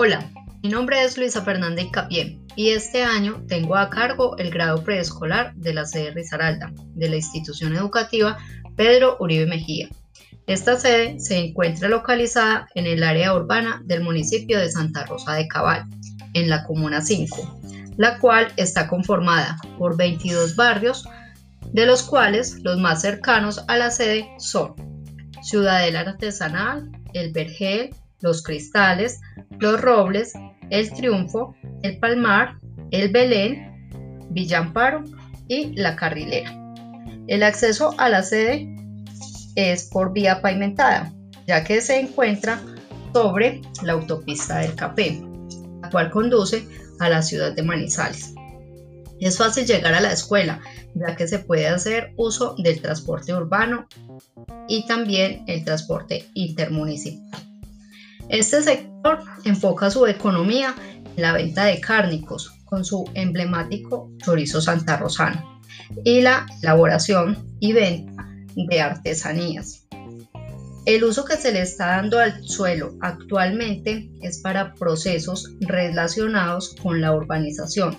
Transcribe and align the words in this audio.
Hola, 0.00 0.30
mi 0.62 0.68
nombre 0.68 1.02
es 1.02 1.18
Luisa 1.18 1.42
Fernanda 1.42 1.82
Capié 1.90 2.38
y 2.54 2.68
este 2.68 3.02
año 3.02 3.42
tengo 3.48 3.74
a 3.74 3.90
cargo 3.90 4.36
el 4.38 4.48
grado 4.48 4.84
preescolar 4.84 5.52
de 5.56 5.74
la 5.74 5.86
sede 5.86 6.12
Risaralda 6.12 6.70
de 6.94 7.08
la 7.08 7.16
institución 7.16 7.74
educativa 7.74 8.38
Pedro 8.76 9.16
Uribe 9.18 9.46
Mejía. 9.46 9.88
Esta 10.46 10.78
sede 10.78 11.18
se 11.18 11.38
encuentra 11.38 11.88
localizada 11.88 12.68
en 12.76 12.86
el 12.86 13.02
área 13.02 13.34
urbana 13.34 13.82
del 13.86 14.04
municipio 14.04 14.60
de 14.60 14.70
Santa 14.70 15.04
Rosa 15.04 15.32
de 15.32 15.48
Cabal, 15.48 15.84
en 16.32 16.48
la 16.48 16.62
Comuna 16.62 17.00
5, 17.00 17.60
la 17.96 18.20
cual 18.20 18.52
está 18.56 18.86
conformada 18.86 19.58
por 19.78 19.96
22 19.96 20.54
barrios, 20.54 21.08
de 21.72 21.86
los 21.86 22.04
cuales 22.04 22.60
los 22.62 22.78
más 22.78 23.00
cercanos 23.02 23.64
a 23.66 23.76
la 23.76 23.90
sede 23.90 24.28
son 24.38 24.76
Ciudadela 25.42 26.02
Artesanal, 26.02 26.88
El 27.14 27.32
Vergel, 27.32 27.90
Los 28.20 28.42
Cristales, 28.42 29.20
Los 29.58 29.80
Robles, 29.80 30.32
El 30.70 30.90
Triunfo, 30.92 31.54
El 31.82 31.98
Palmar, 31.98 32.56
El 32.90 33.10
Belén, 33.10 33.88
Villamparo 34.30 35.04
y 35.48 35.74
La 35.74 35.96
Carrilera. 35.96 36.54
El 37.26 37.42
acceso 37.42 37.94
a 37.98 38.08
la 38.08 38.22
sede 38.22 38.74
es 39.54 39.84
por 39.84 40.12
vía 40.12 40.40
pavimentada, 40.40 41.12
ya 41.46 41.64
que 41.64 41.80
se 41.80 42.00
encuentra 42.00 42.60
sobre 43.12 43.60
la 43.82 43.94
autopista 43.94 44.58
del 44.58 44.74
Café, 44.74 45.22
la 45.82 45.90
cual 45.90 46.10
conduce 46.10 46.66
a 47.00 47.08
la 47.08 47.22
ciudad 47.22 47.52
de 47.52 47.62
Manizales. 47.62 48.34
Es 49.20 49.36
fácil 49.36 49.66
llegar 49.66 49.94
a 49.94 50.00
la 50.00 50.12
escuela, 50.12 50.60
ya 50.94 51.16
que 51.16 51.26
se 51.26 51.40
puede 51.40 51.66
hacer 51.66 52.12
uso 52.16 52.54
del 52.58 52.80
transporte 52.80 53.34
urbano 53.34 53.88
y 54.68 54.86
también 54.86 55.42
el 55.46 55.64
transporte 55.64 56.26
intermunicipal. 56.34 57.27
Este 58.28 58.62
sector 58.62 59.22
enfoca 59.44 59.90
su 59.90 60.06
economía 60.06 60.74
en 61.16 61.22
la 61.22 61.32
venta 61.32 61.64
de 61.64 61.80
cárnicos 61.80 62.52
con 62.66 62.84
su 62.84 63.08
emblemático 63.14 64.10
chorizo 64.18 64.60
santarrosano 64.60 65.60
y 66.04 66.20
la 66.20 66.46
elaboración 66.62 67.56
y 67.58 67.72
venta 67.72 68.28
de 68.54 68.80
artesanías. 68.80 69.86
El 70.84 71.04
uso 71.04 71.24
que 71.24 71.36
se 71.36 71.52
le 71.52 71.62
está 71.62 71.86
dando 71.86 72.18
al 72.18 72.42
suelo 72.44 72.96
actualmente 73.00 74.10
es 74.20 74.38
para 74.38 74.74
procesos 74.74 75.54
relacionados 75.60 76.74
con 76.82 77.00
la 77.00 77.14
urbanización, 77.14 77.96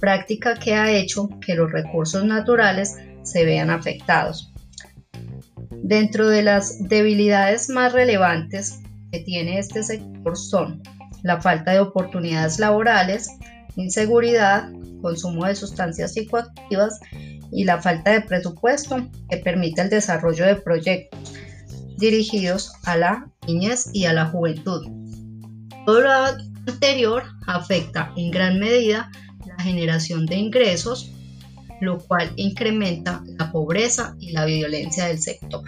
práctica 0.00 0.54
que 0.54 0.74
ha 0.74 0.90
hecho 0.90 1.28
que 1.44 1.54
los 1.54 1.70
recursos 1.70 2.24
naturales 2.24 2.96
se 3.22 3.44
vean 3.44 3.70
afectados. 3.70 4.52
Dentro 5.70 6.28
de 6.28 6.42
las 6.42 6.88
debilidades 6.88 7.68
más 7.68 7.92
relevantes 7.92 8.80
que 9.12 9.20
tiene 9.20 9.58
este 9.58 9.82
sector 9.82 10.36
son 10.36 10.82
la 11.22 11.40
falta 11.40 11.72
de 11.72 11.80
oportunidades 11.80 12.58
laborales, 12.58 13.28
inseguridad, 13.76 14.70
consumo 15.02 15.46
de 15.46 15.54
sustancias 15.54 16.14
psicoactivas 16.14 16.98
y 17.50 17.64
la 17.64 17.80
falta 17.80 18.12
de 18.12 18.20
presupuesto 18.20 19.08
que 19.30 19.38
permite 19.38 19.82
el 19.82 19.90
desarrollo 19.90 20.46
de 20.46 20.56
proyectos 20.56 21.34
dirigidos 21.96 22.72
a 22.84 22.96
la 22.96 23.28
niñez 23.46 23.90
y 23.92 24.04
a 24.04 24.12
la 24.12 24.26
juventud. 24.26 24.86
Todo 25.84 26.00
lo 26.00 26.12
anterior 26.12 27.24
afecta 27.46 28.12
en 28.16 28.30
gran 28.30 28.58
medida 28.58 29.10
la 29.46 29.62
generación 29.62 30.26
de 30.26 30.36
ingresos, 30.36 31.10
lo 31.80 31.98
cual 31.98 32.30
incrementa 32.36 33.22
la 33.38 33.50
pobreza 33.50 34.14
y 34.20 34.32
la 34.32 34.44
violencia 34.44 35.06
del 35.06 35.18
sector. 35.18 35.62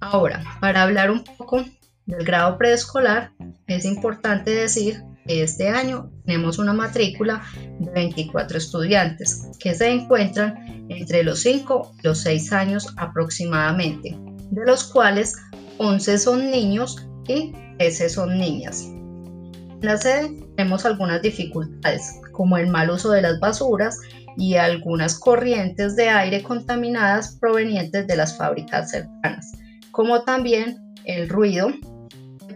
Ahora, 0.00 0.42
para 0.60 0.82
hablar 0.82 1.10
un 1.10 1.24
poco 1.24 1.64
del 2.06 2.24
grado 2.24 2.56
preescolar, 2.56 3.32
es 3.66 3.84
importante 3.84 4.52
decir 4.52 5.02
que 5.26 5.42
este 5.42 5.68
año 5.68 6.10
tenemos 6.24 6.58
una 6.58 6.72
matrícula 6.72 7.42
de 7.80 7.90
24 7.90 8.58
estudiantes 8.58 9.48
que 9.58 9.74
se 9.74 9.90
encuentran 9.90 10.86
entre 10.88 11.24
los 11.24 11.40
5 11.40 11.96
y 11.98 12.06
los 12.06 12.20
6 12.20 12.52
años 12.52 12.94
aproximadamente, 12.96 14.16
de 14.50 14.64
los 14.64 14.84
cuales 14.84 15.34
11 15.78 16.18
son 16.18 16.50
niños 16.50 17.06
y 17.26 17.52
13 17.78 18.08
son 18.08 18.38
niñas. 18.38 18.84
En 18.84 19.80
la 19.82 19.96
sede 19.98 20.32
tenemos 20.56 20.86
algunas 20.86 21.20
dificultades, 21.22 22.20
como 22.32 22.56
el 22.56 22.68
mal 22.68 22.90
uso 22.90 23.10
de 23.10 23.22
las 23.22 23.40
basuras 23.40 23.98
y 24.36 24.54
algunas 24.54 25.18
corrientes 25.18 25.96
de 25.96 26.08
aire 26.08 26.42
contaminadas 26.42 27.36
provenientes 27.40 28.06
de 28.06 28.16
las 28.16 28.36
fábricas 28.36 28.90
cercanas, 28.90 29.52
como 29.90 30.22
también 30.22 30.78
el 31.04 31.28
ruido 31.28 31.68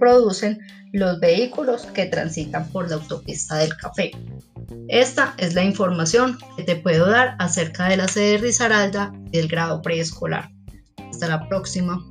producen 0.00 0.58
los 0.92 1.20
vehículos 1.20 1.86
que 1.86 2.06
transitan 2.06 2.68
por 2.70 2.88
la 2.88 2.96
autopista 2.96 3.56
del 3.56 3.76
café. 3.76 4.10
Esta 4.88 5.34
es 5.38 5.54
la 5.54 5.62
información 5.62 6.36
que 6.56 6.64
te 6.64 6.74
puedo 6.74 7.08
dar 7.08 7.36
acerca 7.38 7.88
de 7.88 7.96
la 7.96 8.08
sede 8.08 8.38
Risaralda 8.38 9.12
y 9.30 9.38
del 9.38 9.46
grado 9.46 9.82
preescolar. 9.82 10.50
Hasta 11.08 11.28
la 11.28 11.48
próxima. 11.48 12.04